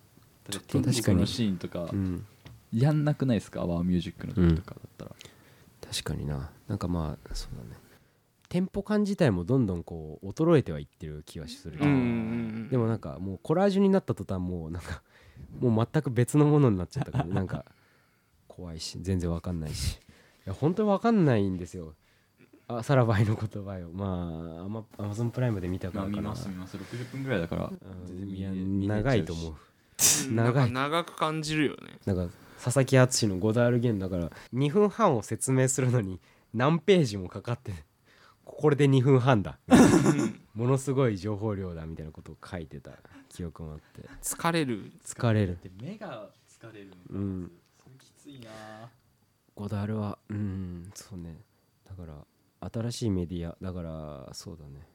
[0.51, 1.21] ちょっと確かに。
[1.21, 2.27] のシーンとかうん
[2.73, 3.63] やんなくないですか？
[3.63, 5.11] アワーミュージックの時とかだったら、
[5.91, 6.51] 確かにな。
[6.69, 7.77] なんかまあそうだね。
[8.49, 12.69] テンポ感自体もどんどんこう衰えてはいってる気はするけど、うんうん。
[12.69, 15.03] でもなんかもうコラージュになった途端もうなんか
[15.61, 17.65] もう全く別のものになっちゃったからなんか
[18.61, 19.95] 怖いし全然わかんないし。
[19.95, 19.99] い
[20.47, 21.95] や本当にわかんないんですよ。
[22.69, 23.89] あサラバイの言葉よ。
[23.93, 26.23] まあアマアマゾンプライムで見たからかな。
[26.23, 26.77] ます見ます。
[26.77, 27.71] 60分ぐらいだから。
[27.71, 28.29] うん。
[28.29, 29.53] いや長いと思う。
[30.29, 30.71] うん長い。
[30.71, 31.99] 長く感じるよね。
[32.05, 36.21] なんか佐々木敦のゴダールゲンだから2分半を説明するのに
[36.53, 37.73] 何ページもかかって
[38.45, 39.59] これで2分半だ。
[40.55, 42.91] ものすごい情報量だみたいなことを書いてた
[43.31, 46.29] 記憶もあって疲れる疲れるで目が
[46.61, 47.51] 疲れるのか、うん
[48.37, 48.51] いな。
[49.55, 51.41] ゴダールはうんそうね。
[51.89, 54.87] だから新しいメディアだからそうだね。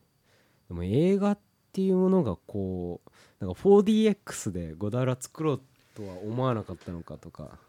[0.67, 1.39] でも映画っ
[1.71, 5.61] ていうものがこうなんか 4DX でゴダールは作ろう
[5.95, 7.59] とは思わなかったのかとか。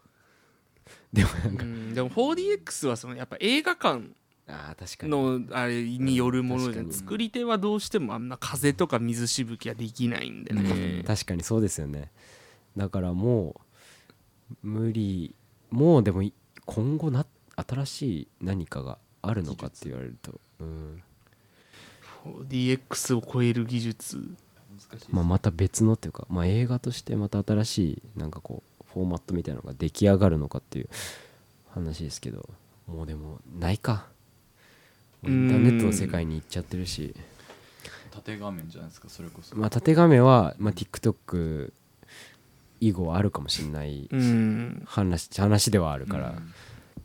[1.12, 4.04] でもなんかうんでも 4DX はそのやっぱ映画館
[4.48, 5.10] あー確かに。
[5.10, 6.92] のあれによるもので確かに。
[6.94, 11.02] 作り手はどうしてもあんな風とか水しぶきはできないんでね。
[11.04, 12.12] 確かにそうですよね。
[12.76, 13.60] だからも
[14.62, 15.34] う無理
[15.70, 16.32] もうでもい
[16.64, 17.26] 今後な
[17.56, 21.02] 新しい何かがあるのかって言われると、うん、
[22.24, 24.36] 4DX を超える技術。
[25.10, 30.88] まあ、また別のっていうか、まあ、映画としてまた新しいなんかこうフォーマットみたいなのが出来上がるのかっていう
[31.70, 32.48] 話ですけど
[32.86, 34.06] もうでもないか。
[35.24, 37.14] インターネットの世界に行っちゃってるし。
[38.10, 41.72] 縦画面じゃないですかそれこそ、まあ縦画面は、まあ、TikTok
[42.80, 44.82] 以後あるかもしれないうん。
[44.86, 46.52] 話話ではあるから、うん。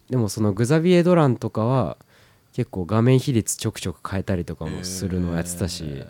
[0.09, 1.97] でもそのグザビエ・ドランとかは
[2.53, 6.07] 結構画面比率ちょくちょく変えたりとかもするのをやってたし、え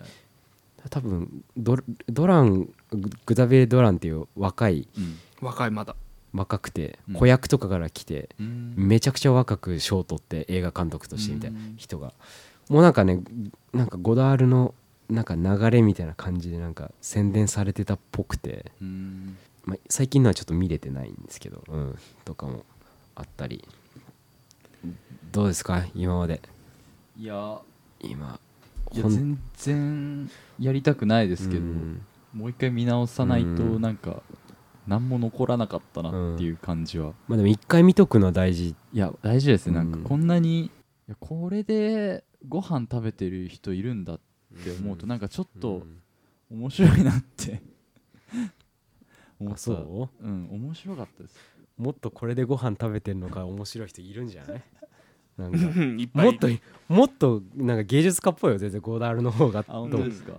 [0.90, 1.76] 多分ド
[2.08, 4.88] ドランググザビエ・ドランっていう若い
[5.40, 5.94] 若いまだ。
[6.34, 7.14] 若くてうん。
[7.14, 8.74] 子役とかから来て、うん。
[8.76, 11.74] めちゃくちゃ若く賞取って映画監督としてみたいなうん。
[11.76, 12.12] 人が。
[12.68, 13.20] もうなんかね
[13.72, 14.74] なんかゴダールの
[15.10, 22.64] なんか流れみたいな感じでなんか宣伝されてたっぽくて、うんまあ、最近のはちょっと見れてないんですけど、うん、とかも
[23.14, 23.64] あったり。
[25.30, 25.84] どうですか？
[25.94, 26.40] 今まで。
[27.16, 27.60] いや。
[28.00, 28.40] 今
[28.92, 32.02] いや全然やりたくないですけど、うん。
[32.34, 33.80] もう一回見直さないとうん。
[33.80, 34.22] なんか
[34.88, 38.74] 何も残らなかったなっていう感じは、まあでも一回見とくのは大事。
[38.92, 39.90] いや大事ですね、うん。
[39.92, 40.70] なんかこんなにい
[41.08, 44.20] やこれでご飯食べてる人いるんだっ
[44.64, 45.84] て思うとなんかちょっと
[46.50, 47.62] 面白いなって
[49.42, 49.54] 思った。
[49.54, 50.26] あそう？
[50.26, 51.36] うん面白かったです。
[51.78, 54.62] もっとこれでご飯食べてるのが面白い人いるんじゃない？
[55.38, 55.58] なんか。
[55.58, 56.48] うんいっぱいもっと
[56.88, 59.60] もっとなんか芸術家っぽいよ全然ゴーダールの方が。
[59.60, 60.34] あと本当ですか？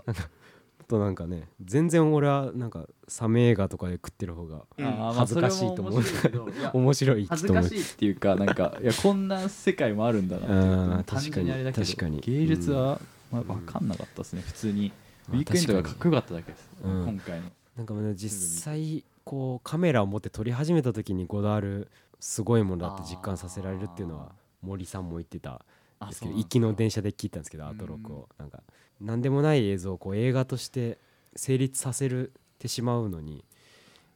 [0.85, 4.65] となんかね全然俺はなんかサメ映画とかで食ってる方が
[5.13, 6.03] 恥ずかしいと思う。
[6.03, 11.15] それも面白い 恥ずかしいっていうかなんかいやこんな世界もあるんだなって。
[11.15, 12.19] 確かに確かに。
[12.19, 12.99] 芸術は、
[13.31, 14.91] まあ、うん分かんなかったですね普通に。
[15.29, 16.91] ウまあィークエンドがかっこよかっただけです、うん。
[17.05, 17.45] 今回の
[17.77, 24.31] なんかもうね実際こうカメラを持って撮り始めた時にゴダールすごいものだって実感させられるっていうのは
[24.61, 25.61] 森さんも言ってた
[26.05, 28.29] んですけど行きの電車で聞いたんですけどアートロックを。
[28.37, 28.49] なん。
[28.49, 28.61] か
[29.01, 30.97] 何でもない映像をこう映画として
[31.35, 33.43] 成立させるてしまうのに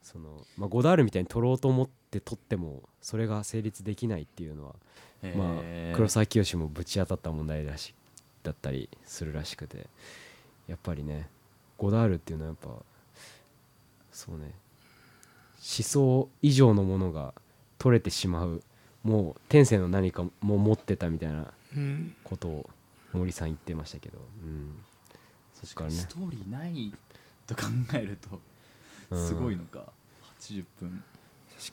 [0.04, 4.76] その、まあ、ゴダールみたいに撮ろうと思って撮ってもそれが成立できないっていうのは
[5.36, 7.93] まあ黒沢清もぶち当たった問題らし
[8.43, 9.88] だったりするらしくて。
[10.67, 11.30] やっぱりね
[11.78, 12.84] ゴダールっていうのはやっぱ
[14.18, 14.46] そうね。
[15.58, 17.36] 思想以上のものが
[17.78, 18.64] 取れてしまう
[19.04, 22.70] もう天性の何かも持ってたみたいなうんことを
[23.14, 24.76] 森さん言ってましたけど、うん、
[25.54, 25.96] そっからね。
[25.96, 26.92] ストーリーない
[27.46, 27.62] と考
[27.94, 28.40] えると
[29.12, 29.28] うん。
[29.28, 29.84] すごいのか、
[30.40, 31.04] 80分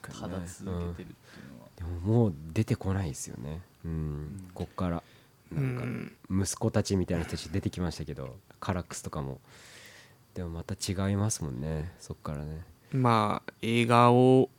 [0.01, 5.03] 確ただ続けてるっていうのは、でももう出てこないですよね、うん、こっから。
[5.51, 6.43] うなんかん。
[6.43, 9.39] 息子たちみたいな人たち出てきましたけどカラックスとかも
[10.35, 11.93] でもまた違いますもんね。
[11.99, 12.61] そっからね。
[12.91, 14.49] まあ映画を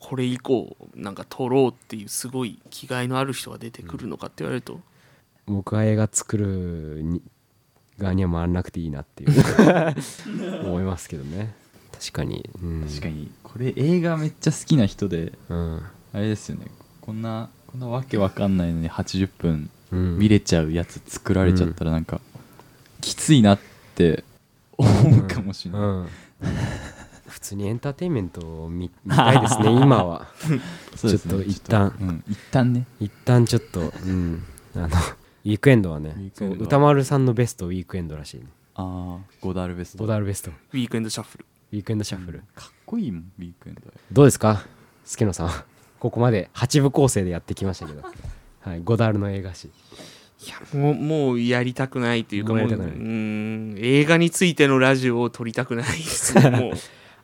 [0.00, 4.80] これ以降なんか撮ろうっていうすごい気概のある人が出てくるのかって言われると、
[5.46, 7.22] 僕は映画作るに
[7.96, 10.64] 側には回らなくていいなっていう。
[10.66, 11.54] 思いますけどね。
[11.92, 13.30] 確かに、うん、確かに。
[13.44, 16.66] これ映画めっちゃ好きな人でうん、あれですよね。
[17.00, 22.20] こんなこんなわけわかんないのに80分うん、見れちゃうやつ作られちゃったらなんか、
[23.00, 23.60] きついなっ
[23.96, 24.22] て
[24.80, 26.08] 思うかもしれない、うん。
[27.28, 30.26] 普通にエンターテインメントを見見たいですね 今は。
[30.96, 32.86] ちょっと一旦ちょっとうん、一旦ね。
[33.00, 34.44] 一旦ちょっとうん。
[34.76, 36.14] あのウィークエンドはね
[36.58, 38.46] 歌丸さんのベストウィークエンドらしいね。
[38.74, 39.98] ああゴダールベスト。
[39.98, 40.50] ボダールベスト。
[40.50, 41.44] ウウィークエンドシャッフル。
[41.72, 43.92] ウィークエンドシャッフル、かっこいいもんウィークエンド。
[44.12, 44.64] どうですか？
[45.04, 45.50] 助野さん。
[45.98, 48.02] ここまで8部構成でやってきましたけど、
[48.60, 49.70] はい、ゴダールの映画史
[50.46, 56.72] いやもうもうやりたくないというかもうもうん映画についてのラジオを撮りたくないです も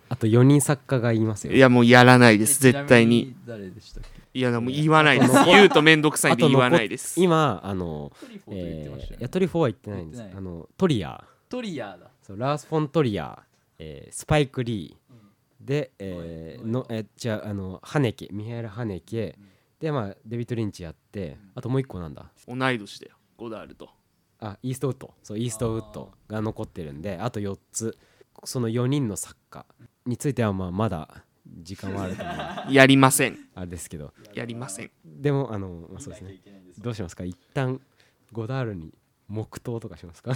[0.08, 1.52] あと4人作家がいますよ。
[1.52, 4.38] ういやもうやらないです絶対にちなみ誰でしたっけ？
[4.38, 5.32] いやでも言わないです。
[5.46, 7.18] 言うと面倒くさいんで言わないです。
[7.20, 9.16] 今あの、トリュフォーと言ってえー、ましたよね。
[9.18, 10.18] いやトリュフォーは言ってないんです。
[10.18, 10.44] 言ってない。
[10.44, 12.10] あのトリアトリアーだ。
[12.22, 13.42] そうラース・フォントリアー、
[13.78, 15.66] えースパイク・リー。
[15.66, 19.36] で、えーはいのえーじゃああのハネケミハエル・ハネケ、
[19.80, 22.30] でまあデビッド・リンチやってあともう一個なんだ。
[22.46, 23.16] 同い年だよ。
[23.36, 23.90] ゴダールと。
[24.38, 25.14] あイーストウッド。
[25.22, 27.96] そうイーストウッドが残ってるんであと4つ。
[28.44, 29.64] その4人の作家
[30.04, 32.32] についてはまあまだ時間はあると思
[32.70, 32.72] う。
[32.72, 33.38] やりません。
[33.54, 34.12] あれですけど。
[34.34, 34.90] やりません。
[35.04, 36.40] でもあの、まあ、そうですね。
[36.78, 37.24] どうしますか？
[37.24, 37.80] 一旦
[38.32, 38.92] ゴダールに
[39.28, 40.34] 黙祷とかしますか？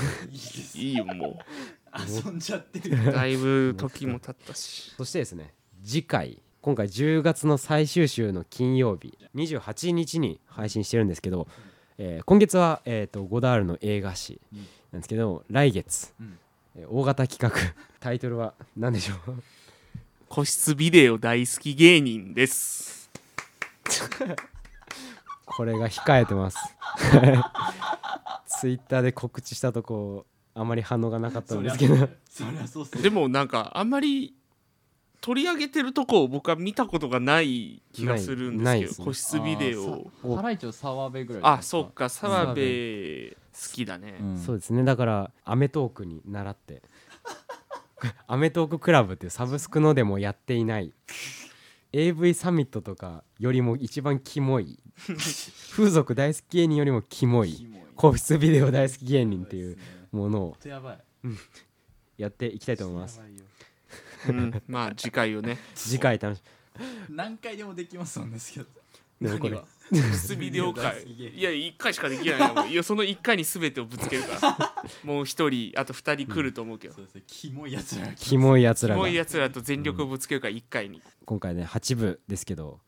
[0.74, 1.38] いいよも
[2.24, 3.10] 遊んじゃってる。
[3.10, 4.92] うだいぶ時も経ったし。
[4.96, 11.48] そしてですね次回今回10月の最終週の金曜日28日に配信してるんですけど、
[11.98, 14.58] えー今月は、えー、とゴダールの映画史うん
[14.92, 16.38] なんですけど来月、うん。
[16.76, 17.58] えー大型企画
[18.00, 19.42] タイトルは何でしょう？
[20.28, 23.10] 個室ビデオ大好き芸人です。
[25.46, 26.58] これが控えてます。
[28.60, 32.08] ツイッターで告知したとこあまり反応がなかったんですけど。
[33.02, 34.34] でもなんかあんまり
[35.20, 44.38] 取り上げてるとこを僕は見たことがない気がするんですけど個室ビデオハライチの澤部ぐらいあそうかか澤部好きだね、うん。
[44.38, 44.84] そうですね。
[44.84, 46.82] だから『アメトーーク』に習って
[48.26, 50.92] 『アメトーーククラブ』っていうサブスクのでもやっていない。
[51.92, 54.78] AV サミットとかよりも一番キモい。
[55.72, 57.66] 風俗大好き芸人よりもキモい。
[57.96, 59.76] 個室ビデオ大好き芸人っていう
[60.12, 60.56] ものを。
[60.60, 60.68] と
[62.16, 63.20] やっていきたいと思います
[64.28, 65.58] うん、まあ次回をね。
[65.74, 66.42] 次回楽し
[67.08, 68.66] 何回でもできますもんですけど。
[69.20, 69.50] でもこれ。
[69.52, 69.62] 何が？
[69.92, 72.54] 炭了解いや1回しかできないよ。
[72.54, 74.74] もういやその1回に全てをぶつけるから。
[75.02, 77.22] もう1人あと2人来ると思うけど、そうですね。
[77.26, 78.12] キモいやつらが。
[78.14, 79.00] キモいやつキらが。
[79.00, 82.80] モいやつらと全力をぶつけるから1回に、今回ね8部ですけど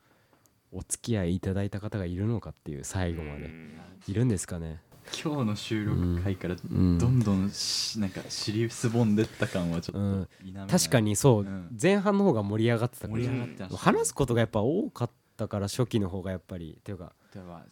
[0.70, 3.47] お付き合いいただいた方がいるのかっていう最後まで。
[3.47, 3.80] うん。
[4.07, 4.80] いるんですかね
[5.24, 6.98] 今日の収録回からうん。
[6.98, 11.76] どんどんしなんか尻すぼんでった感はちょっと確かにそう、うん。
[11.80, 13.20] 前半の方が盛り上がってたから。
[13.20, 16.76] 盛り上がってました話すことがやっぱ多かったから初期の方がやっぱり。
[16.78, 17.12] っていうか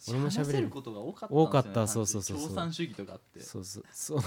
[0.09, 0.69] 俺も喋れる。
[0.69, 2.47] ことが多かった多かったそうそうそうそう。
[2.47, 3.39] 共産主義とかあって。
[3.39, 3.83] そうそう。
[3.91, 4.21] そう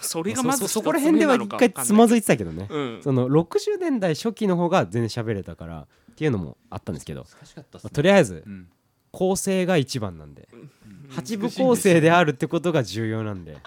[0.00, 3.02] それがまずそそそこら辺では一回つまずいてたけどね、うん。
[3.02, 8.68] その60年代初期の方が全然喋れたからっていうのもあったんですけど、難しかったっすまあねとりあえずうん
[9.12, 10.48] 構成が一番なんで。
[10.52, 10.70] うん。
[11.10, 13.62] 8部構成であるってことが重要なんで、はい、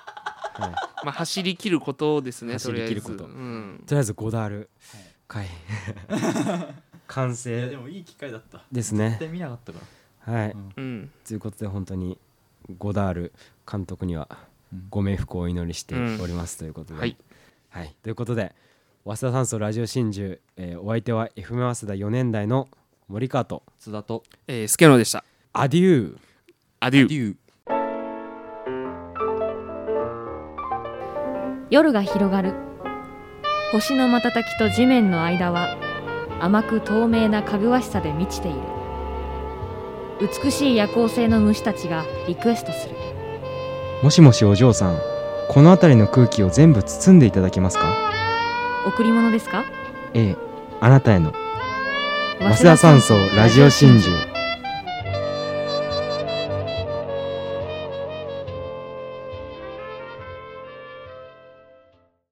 [1.05, 3.17] まあ、走り切ることですね走り切ること。
[3.19, 3.37] とりあえず。
[3.37, 3.83] うん。
[3.85, 4.69] とりあえずゴダール
[5.27, 5.47] 回。
[7.07, 8.63] 完いや成でもいい機会だった。
[8.71, 9.09] ですね。
[9.09, 9.79] 絶対見なかったか
[10.25, 10.33] ら。
[10.33, 10.55] はい、
[11.23, 12.17] ということで本当に
[12.79, 13.33] ゴダール
[13.71, 14.27] 監督には
[14.73, 14.87] うん。
[14.89, 17.15] ご冥福をお祈りしておりますということで、はい、
[17.69, 17.95] はい。
[18.01, 18.55] ということで
[19.03, 22.67] 早稲田酸素ラジオ真珠、えーお相手は FM 早稲田4年代の
[23.07, 23.61] 森川と。
[23.77, 24.23] 津田と。
[24.47, 25.23] えー、スケノでした
[25.57, 26.17] アデュー
[26.81, 27.35] アデューデュー
[31.69, 32.53] 夜が広がる。
[33.71, 35.77] 星の瞬きと地面の間は
[36.41, 38.59] 甘く透明なかぐわしさで満ちている。
[40.43, 42.95] 美しい夜行性の虫たちがリクエストする。
[44.03, 44.99] もしもしお嬢さん
[45.47, 47.95] この辺りの空気を全部包んでいただけますか？
[48.85, 49.63] 贈り物ですか？
[50.13, 50.35] ええ
[50.81, 51.31] あなたへの。
[52.39, 54.34] 早稲田酸素ラジオ真珠